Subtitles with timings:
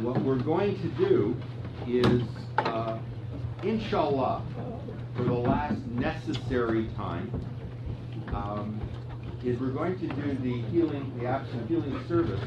[0.00, 1.36] what we're going to do
[1.86, 2.22] is,
[2.58, 2.98] uh,
[3.62, 4.42] inshallah,
[5.16, 7.30] for the last necessary time,
[8.28, 8.80] um,
[9.44, 12.40] is we're going to do the healing, the absent healing service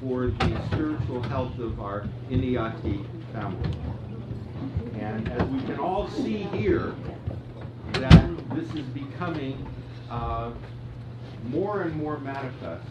[0.00, 3.70] for the spiritual health of our Inayati family.
[4.98, 6.94] And as we can all see here,
[7.92, 9.66] that this is becoming
[10.10, 10.52] uh,
[11.44, 12.86] more and more manifest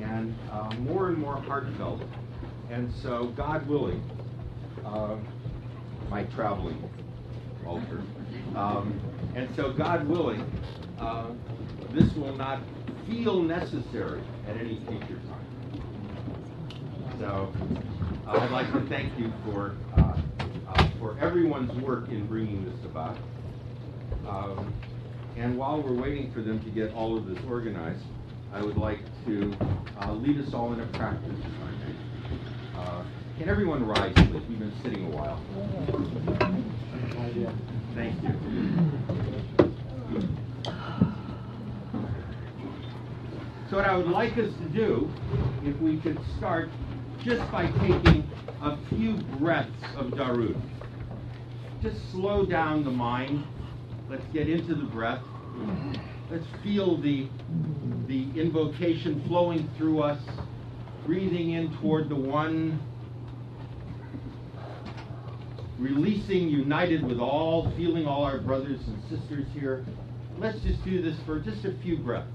[0.00, 2.02] and uh, more and more heartfelt.
[2.70, 4.00] And so, God willing,
[4.84, 5.16] uh,
[6.08, 6.88] my traveling
[7.66, 8.00] altar.
[8.54, 9.00] Um,
[9.34, 10.40] and so, God willing,
[11.00, 11.32] uh,
[11.90, 12.62] this will not
[13.08, 17.16] feel necessary at any future time.
[17.18, 17.52] So,
[18.26, 20.20] uh, I'd like to thank you for uh,
[20.68, 23.18] uh, for everyone's work in bringing this about.
[24.28, 24.72] Um,
[25.36, 28.04] and while we're waiting for them to get all of this organized,
[28.52, 29.56] I would like to
[30.00, 32.09] uh, lead us all in a practice, if I may.
[32.76, 33.04] Uh,
[33.38, 34.42] can everyone rise, please?
[34.48, 35.40] We've been sitting a while.
[37.94, 38.30] Thank you.
[43.70, 45.08] So what I would like us to do,
[45.62, 46.70] if we could start
[47.22, 48.28] just by taking
[48.62, 50.60] a few breaths of Darud.
[51.82, 53.44] Just slow down the mind.
[54.08, 55.22] Let's get into the breath.
[56.30, 57.28] Let's feel the,
[58.06, 60.22] the invocation flowing through us,
[61.10, 62.80] breathing in toward the one,
[65.76, 69.84] releasing, united with all, feeling all our brothers and sisters here.
[70.38, 72.30] Let's just do this for just a few breaths.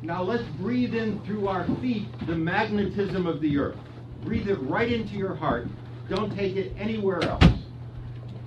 [0.00, 3.76] Now let's breathe in through our feet the magnetism of the earth.
[4.24, 5.66] Breathe it right into your heart.
[6.08, 7.61] Don't take it anywhere else.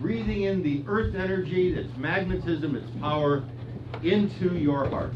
[0.05, 3.43] Breathing in the earth energy, its magnetism, its power,
[4.03, 5.15] into your heart.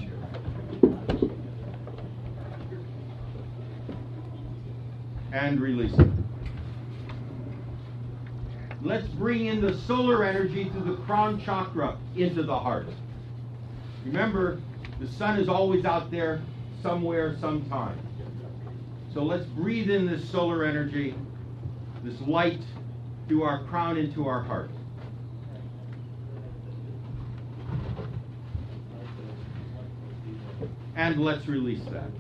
[5.32, 6.10] And release it.
[8.82, 12.88] Let's bring in the solar energy through the crown chakra into the heart.
[14.06, 14.60] Remember,
[15.00, 16.42] the sun is always out there
[16.82, 18.00] somewhere, sometime.
[19.14, 21.14] So let's breathe in this solar energy,
[22.04, 22.64] this light
[23.27, 24.71] through our crown into our heart.
[30.99, 32.11] And let's release that.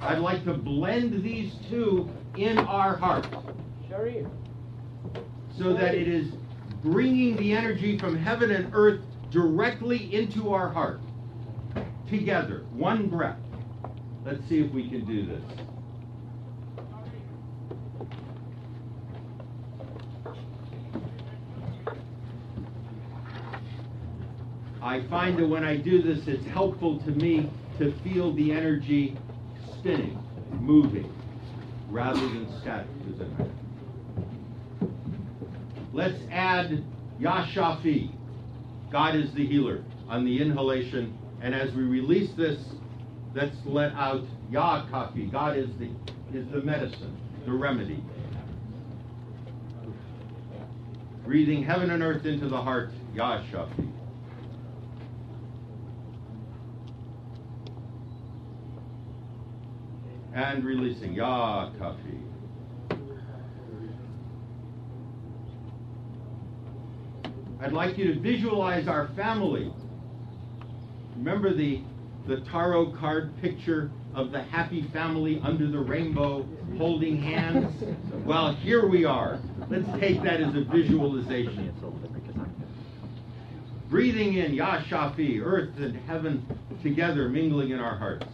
[0.00, 3.26] I'd like to blend these two in our heart
[5.58, 6.28] so that it is
[6.84, 9.00] bringing the energy from heaven and earth
[9.32, 11.00] directly into our heart.
[12.08, 13.40] Together, one breath.
[14.24, 15.42] Let's see if we can do this.
[24.82, 29.16] I find that when I do this, it's helpful to me to feel the energy
[29.78, 30.18] spinning,
[30.52, 31.12] moving,
[31.90, 32.86] rather than static.
[35.92, 36.82] Let's add
[37.20, 38.12] Yashafi.
[38.90, 41.16] God is the healer on the inhalation.
[41.42, 42.58] And as we release this,
[43.34, 45.30] let's let out Ya Kafi.
[45.30, 45.90] God is the
[46.32, 48.02] is the medicine, the remedy.
[51.24, 53.99] Breathing heaven and earth into the heart, Ya Shafi.
[60.32, 62.20] And releasing Ya Kafi.
[67.60, 69.72] I'd like you to visualize our family.
[71.16, 71.82] Remember the,
[72.26, 76.46] the tarot card picture of the happy family under the rainbow
[76.78, 77.84] holding hands?
[78.24, 79.40] Well, here we are.
[79.68, 81.74] Let's take that as a visualization.
[83.90, 86.46] Breathing in Ya Shafi, earth and heaven
[86.82, 88.26] together, mingling in our hearts.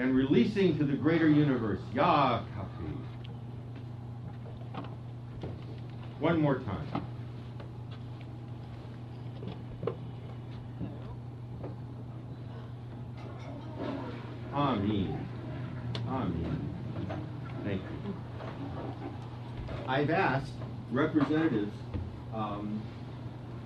[0.00, 1.78] And releasing to the greater universe.
[1.92, 2.96] Ya Kafi.
[6.18, 7.04] One more time.
[14.54, 15.26] Amen.
[16.08, 16.74] Amen.
[17.62, 18.14] Thank you.
[19.86, 20.52] I've asked
[20.90, 21.74] representatives
[22.34, 22.82] um,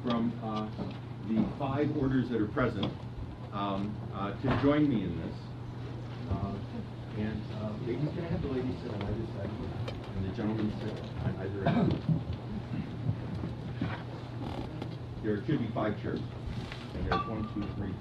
[0.02, 0.66] from uh,
[1.28, 2.92] the five orders that are present
[3.52, 5.53] um, uh, to join me in this.
[6.30, 6.54] Uh,
[7.18, 9.50] and uh, ladies, can I have the ladies sit on either side?
[10.16, 10.94] And the gentlemen sit
[11.24, 11.92] on either end?
[15.22, 16.20] There should be five chairs.
[16.94, 17.94] And there's one, two, three,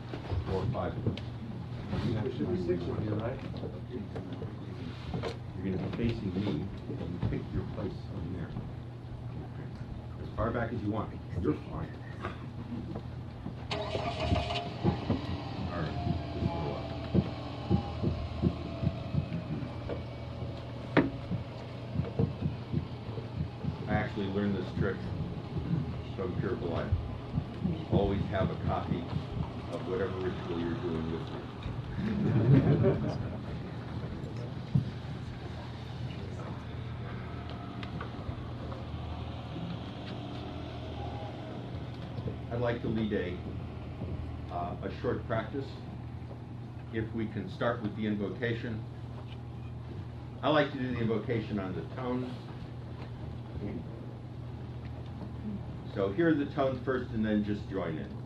[0.50, 1.16] four, five of them.
[2.24, 3.40] There should be six of you, right?
[5.64, 8.50] You're gonna be facing me, and you pick your place on there.
[10.22, 11.10] As far back as you want.
[11.42, 11.90] You're fine.
[15.72, 15.98] All right,
[16.34, 16.86] just a little up.
[23.88, 23.94] I
[24.80, 24.98] this
[26.16, 26.92] from Pure Life.
[27.92, 29.04] Always have a copy
[29.72, 31.40] of whatever ritual you're doing with you.
[42.52, 43.36] I'd like to lead a,
[44.54, 45.66] uh, a short practice.
[46.94, 48.84] If we can start with the invocation.
[50.44, 52.30] I like to do the invocation on the tones.
[55.96, 58.23] So hear the tones first and then just join in.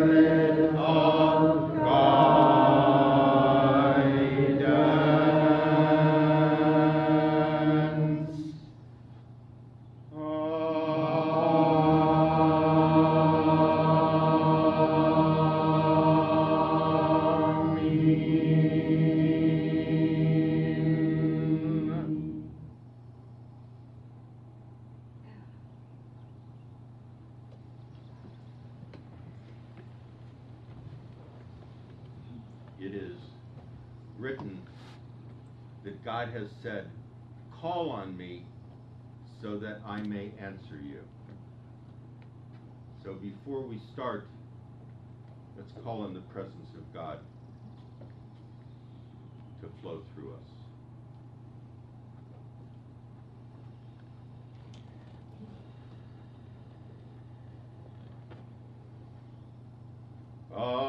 [0.00, 0.37] Amen.
[32.80, 33.16] It is
[34.18, 34.60] written
[35.84, 36.88] that God has said,
[37.60, 38.44] Call on me
[39.42, 41.00] so that I may answer you.
[43.04, 44.28] So before we start,
[45.56, 47.18] let's call on the presence of God
[49.60, 50.40] to flow through us.
[60.54, 60.87] Allah.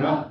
[0.00, 0.30] Allah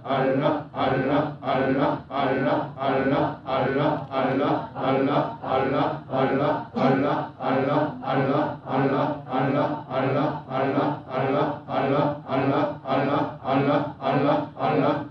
[14.60, 15.09] Allah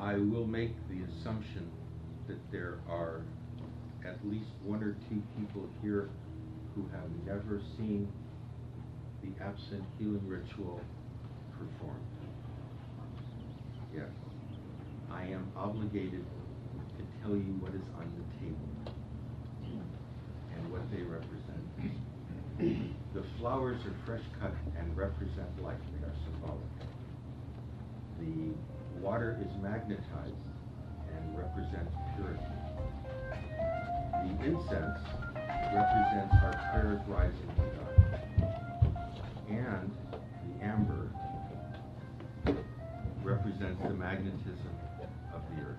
[0.00, 1.70] I will make the assumption
[2.26, 3.20] that there are
[4.06, 6.08] at least one or two people here
[6.74, 8.10] who have never seen
[9.22, 10.80] the absent healing ritual
[11.52, 12.00] performed.
[13.94, 14.08] Yes.
[15.12, 16.24] I am obligated
[16.96, 18.94] to tell you what is on the table
[20.54, 21.36] and what they represent.
[23.12, 26.64] the flowers are fresh cut and represent life, they are symbolic.
[28.18, 28.54] The
[29.00, 30.34] water is magnetized
[31.08, 32.40] and represents purity.
[34.12, 34.98] The incense
[35.72, 37.94] represents our prayers rising to God.
[39.48, 39.90] And
[40.44, 41.08] the amber
[43.22, 44.74] represents the magnetism
[45.34, 45.76] of the earth.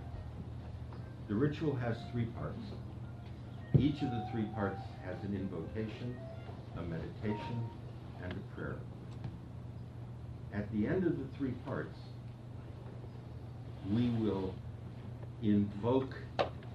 [1.28, 2.64] The ritual has three parts.
[3.78, 6.16] Each of the three parts has an invocation,
[6.78, 7.70] a meditation,
[8.24, 8.78] and a prayer.
[10.54, 11.98] At the end of the three parts,
[13.90, 14.54] we will
[15.42, 16.16] invoke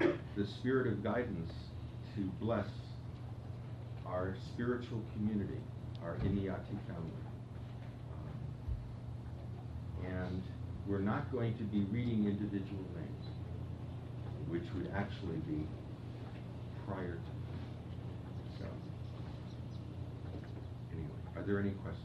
[0.01, 1.53] the spirit of guidance
[2.15, 2.67] to bless
[4.07, 5.61] our spiritual community,
[6.05, 7.23] our Inayati family.
[10.07, 10.43] And
[10.87, 13.27] we're not going to be reading individual names,
[14.49, 15.67] which would actually be
[16.87, 18.59] prior to.
[18.59, 18.65] So,
[20.93, 22.03] anyway, are there any questions?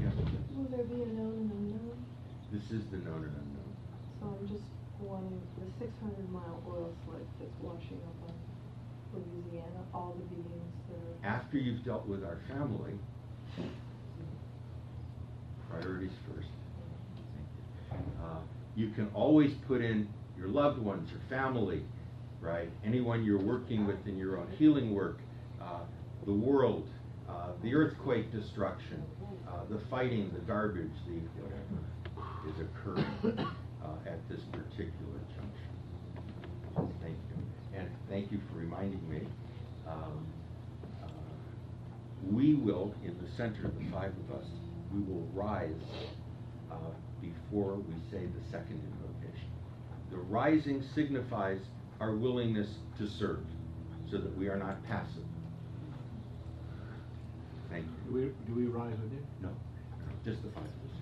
[0.00, 0.12] Yes,
[0.54, 2.04] Will there be a known and unknown?
[2.52, 3.72] this is the known and unknown.
[4.20, 4.64] So I'm just
[5.00, 8.34] wanting the six hundred mile oil slick that's washing up on
[9.14, 11.34] Louisiana, all the beatings that are.
[11.34, 12.94] After you've dealt with our family,
[15.70, 16.48] priorities first.
[18.22, 18.38] Uh,
[18.74, 21.82] You can always put in your loved ones, your family,
[22.40, 22.70] right?
[22.84, 25.18] Anyone you're working with in your own healing work,
[25.60, 25.80] uh,
[26.24, 26.88] the world,
[27.28, 29.02] uh, the earthquake destruction,
[29.46, 31.62] uh, the fighting, the garbage, the whatever
[32.48, 33.06] is occurring
[33.82, 36.92] uh, at this particular junction.
[37.02, 37.78] Thank you.
[37.78, 39.20] And thank you for reminding me.
[39.88, 40.26] Um,
[41.02, 41.06] uh,
[42.30, 44.46] We will, in the center, of the five of us,
[44.92, 45.70] we will rise
[46.70, 46.74] uh,
[47.20, 49.48] before we say the second invocation.
[50.10, 51.60] The rising signifies
[52.00, 53.44] our willingness to serve,
[54.10, 55.24] so that we are not passive.
[57.70, 58.34] Thank Do you.
[58.46, 59.24] we, do we rise with you?
[59.40, 59.48] No,
[60.24, 60.96] just the five of us.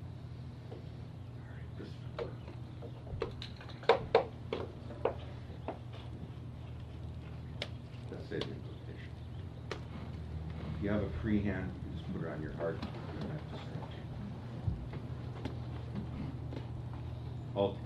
[0.00, 1.88] All right, this-
[8.10, 9.12] Let's say the invocation.
[10.76, 12.76] If you have a free hand, you just put it on your heart.
[12.82, 13.94] You don't have to stretch.
[17.54, 17.76] Hold.